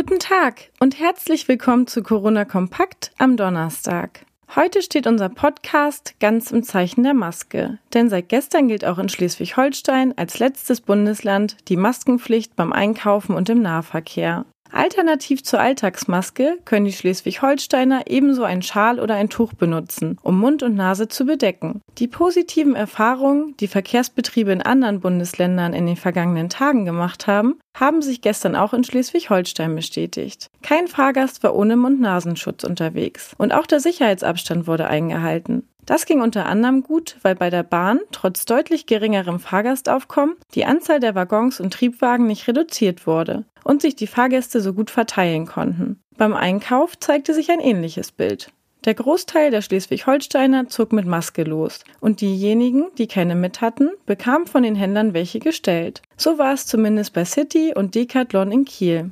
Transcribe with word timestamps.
Guten 0.00 0.18
Tag 0.18 0.70
und 0.80 0.98
herzlich 0.98 1.46
willkommen 1.46 1.86
zu 1.86 2.02
Corona 2.02 2.46
Kompakt 2.46 3.10
am 3.18 3.36
Donnerstag. 3.36 4.24
Heute 4.56 4.80
steht 4.80 5.06
unser 5.06 5.28
Podcast 5.28 6.14
ganz 6.20 6.52
im 6.52 6.62
Zeichen 6.62 7.02
der 7.02 7.12
Maske, 7.12 7.80
denn 7.92 8.08
seit 8.08 8.30
gestern 8.30 8.68
gilt 8.68 8.86
auch 8.86 8.96
in 8.96 9.10
Schleswig-Holstein 9.10 10.16
als 10.16 10.38
letztes 10.38 10.80
Bundesland 10.80 11.58
die 11.68 11.76
Maskenpflicht 11.76 12.56
beim 12.56 12.72
Einkaufen 12.72 13.34
und 13.34 13.50
im 13.50 13.60
Nahverkehr. 13.60 14.46
Alternativ 14.72 15.42
zur 15.42 15.60
Alltagsmaske 15.60 16.58
können 16.64 16.86
die 16.86 16.92
Schleswig-Holsteiner 16.92 18.04
ebenso 18.06 18.44
ein 18.44 18.62
Schal 18.62 19.00
oder 19.00 19.14
ein 19.14 19.28
Tuch 19.28 19.52
benutzen, 19.52 20.18
um 20.22 20.38
Mund 20.38 20.62
und 20.62 20.74
Nase 20.74 21.08
zu 21.08 21.24
bedecken. 21.24 21.80
Die 21.98 22.08
positiven 22.08 22.74
Erfahrungen, 22.74 23.54
die 23.60 23.68
Verkehrsbetriebe 23.68 24.52
in 24.52 24.62
anderen 24.62 25.00
Bundesländern 25.00 25.72
in 25.72 25.86
den 25.86 25.96
vergangenen 25.96 26.48
Tagen 26.48 26.84
gemacht 26.84 27.26
haben, 27.26 27.58
haben 27.74 28.02
sich 28.02 28.20
gestern 28.20 28.56
auch 28.56 28.74
in 28.74 28.84
Schleswig-Holstein 28.84 29.74
bestätigt. 29.74 30.50
Kein 30.62 30.88
Fahrgast 30.88 31.42
war 31.42 31.54
ohne 31.54 31.76
Mund-Nasenschutz 31.76 32.64
unterwegs 32.64 33.34
und 33.38 33.52
auch 33.52 33.66
der 33.66 33.80
Sicherheitsabstand 33.80 34.66
wurde 34.66 34.86
eingehalten. 34.86 35.69
Das 35.90 36.06
ging 36.06 36.20
unter 36.20 36.46
anderem 36.46 36.84
gut, 36.84 37.16
weil 37.22 37.34
bei 37.34 37.50
der 37.50 37.64
Bahn 37.64 37.98
trotz 38.12 38.44
deutlich 38.44 38.86
geringerem 38.86 39.40
Fahrgastaufkommen 39.40 40.36
die 40.54 40.64
Anzahl 40.64 41.00
der 41.00 41.16
Waggons 41.16 41.58
und 41.58 41.72
Triebwagen 41.72 42.28
nicht 42.28 42.46
reduziert 42.46 43.08
wurde 43.08 43.44
und 43.64 43.82
sich 43.82 43.96
die 43.96 44.06
Fahrgäste 44.06 44.60
so 44.60 44.72
gut 44.72 44.88
verteilen 44.88 45.46
konnten. 45.46 46.00
Beim 46.16 46.34
Einkauf 46.34 46.96
zeigte 46.96 47.34
sich 47.34 47.50
ein 47.50 47.58
ähnliches 47.58 48.12
Bild. 48.12 48.52
Der 48.84 48.94
Großteil 48.94 49.50
der 49.50 49.62
Schleswig-Holsteiner 49.62 50.68
zog 50.68 50.92
mit 50.92 51.06
Maske 51.06 51.42
los 51.42 51.80
und 51.98 52.20
diejenigen, 52.20 52.84
die 52.96 53.08
keine 53.08 53.34
mit 53.34 53.60
hatten, 53.60 53.90
bekamen 54.06 54.46
von 54.46 54.62
den 54.62 54.76
Händlern 54.76 55.12
welche 55.12 55.40
gestellt. 55.40 56.02
So 56.16 56.38
war 56.38 56.54
es 56.54 56.66
zumindest 56.66 57.14
bei 57.14 57.24
City 57.24 57.74
und 57.74 57.96
Decathlon 57.96 58.52
in 58.52 58.64
Kiel. 58.64 59.10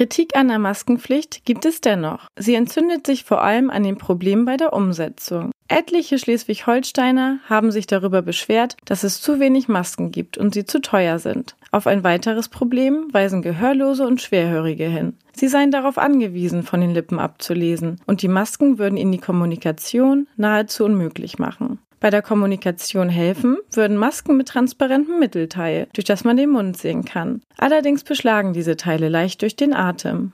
Kritik 0.00 0.34
an 0.34 0.48
der 0.48 0.58
Maskenpflicht 0.58 1.44
gibt 1.44 1.66
es 1.66 1.82
dennoch. 1.82 2.28
Sie 2.34 2.54
entzündet 2.54 3.06
sich 3.06 3.22
vor 3.24 3.42
allem 3.42 3.68
an 3.68 3.82
den 3.82 3.98
Problemen 3.98 4.46
bei 4.46 4.56
der 4.56 4.72
Umsetzung. 4.72 5.50
Etliche 5.68 6.18
Schleswig-Holsteiner 6.18 7.40
haben 7.46 7.70
sich 7.70 7.86
darüber 7.86 8.22
beschwert, 8.22 8.78
dass 8.86 9.04
es 9.04 9.20
zu 9.20 9.40
wenig 9.40 9.68
Masken 9.68 10.10
gibt 10.10 10.38
und 10.38 10.54
sie 10.54 10.64
zu 10.64 10.80
teuer 10.80 11.18
sind. 11.18 11.54
Auf 11.70 11.86
ein 11.86 12.02
weiteres 12.02 12.48
Problem 12.48 13.08
weisen 13.12 13.42
Gehörlose 13.42 14.06
und 14.06 14.22
Schwerhörige 14.22 14.86
hin. 14.86 15.18
Sie 15.34 15.48
seien 15.48 15.70
darauf 15.70 15.98
angewiesen, 15.98 16.62
von 16.62 16.80
den 16.80 16.94
Lippen 16.94 17.18
abzulesen, 17.18 18.00
und 18.06 18.22
die 18.22 18.28
Masken 18.28 18.78
würden 18.78 18.96
ihnen 18.96 19.12
die 19.12 19.18
Kommunikation 19.18 20.28
nahezu 20.38 20.86
unmöglich 20.86 21.38
machen. 21.38 21.78
Bei 22.00 22.08
der 22.08 22.22
Kommunikation 22.22 23.10
helfen 23.10 23.58
würden 23.70 23.98
Masken 23.98 24.38
mit 24.38 24.48
transparentem 24.48 25.18
Mittelteil, 25.18 25.86
durch 25.92 26.06
das 26.06 26.24
man 26.24 26.38
den 26.38 26.48
Mund 26.48 26.78
sehen 26.78 27.04
kann. 27.04 27.42
Allerdings 27.58 28.04
beschlagen 28.04 28.54
diese 28.54 28.78
Teile 28.78 29.10
leicht 29.10 29.42
durch 29.42 29.54
den 29.54 29.74
Atem. 29.74 30.32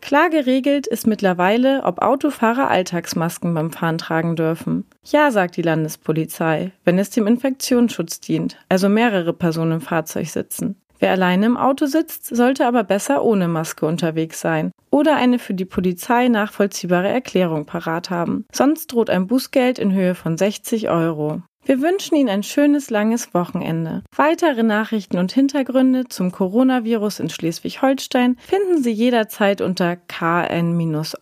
Klar 0.00 0.30
geregelt 0.30 0.88
ist 0.88 1.06
mittlerweile, 1.06 1.84
ob 1.84 2.02
Autofahrer 2.02 2.68
Alltagsmasken 2.68 3.54
beim 3.54 3.70
Fahren 3.70 3.98
tragen 3.98 4.34
dürfen. 4.34 4.84
Ja, 5.04 5.30
sagt 5.30 5.56
die 5.56 5.62
Landespolizei, 5.62 6.72
wenn 6.84 6.98
es 6.98 7.10
dem 7.10 7.28
Infektionsschutz 7.28 8.18
dient, 8.18 8.58
also 8.68 8.88
mehrere 8.88 9.32
Personen 9.32 9.74
im 9.74 9.80
Fahrzeug 9.80 10.26
sitzen. 10.26 10.80
Wer 11.00 11.10
alleine 11.12 11.46
im 11.46 11.56
Auto 11.56 11.86
sitzt, 11.86 12.26
sollte 12.26 12.66
aber 12.66 12.84
besser 12.84 13.24
ohne 13.24 13.48
Maske 13.48 13.86
unterwegs 13.86 14.40
sein 14.40 14.70
oder 14.90 15.16
eine 15.16 15.38
für 15.38 15.54
die 15.54 15.64
Polizei 15.64 16.28
nachvollziehbare 16.28 17.08
Erklärung 17.08 17.64
parat 17.64 18.10
haben. 18.10 18.44
Sonst 18.52 18.88
droht 18.88 19.08
ein 19.08 19.26
Bußgeld 19.26 19.78
in 19.78 19.92
Höhe 19.92 20.14
von 20.14 20.36
60 20.36 20.90
Euro. 20.90 21.40
Wir 21.64 21.80
wünschen 21.82 22.16
Ihnen 22.16 22.28
ein 22.28 22.42
schönes 22.42 22.90
langes 22.90 23.32
Wochenende. 23.32 24.02
Weitere 24.14 24.62
Nachrichten 24.62 25.18
und 25.18 25.32
Hintergründe 25.32 26.08
zum 26.08 26.32
Coronavirus 26.32 27.20
in 27.20 27.30
Schleswig-Holstein 27.30 28.36
finden 28.38 28.82
Sie 28.82 28.92
jederzeit 28.92 29.60
unter 29.60 29.96
kn-online.de 29.96 31.16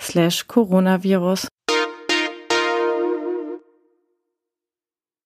slash 0.00 0.46
Coronavirus. 0.48 1.48